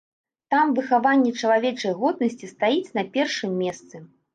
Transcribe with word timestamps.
Там 0.53 0.71
выхаванне 0.79 1.35
чалавечай 1.43 1.95
годнасці 2.03 2.53
стаіць 2.57 2.87
на 3.01 3.09
першым 3.17 3.51
месцы. 3.65 4.07